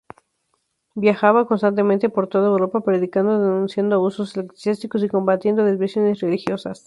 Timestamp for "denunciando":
3.39-3.93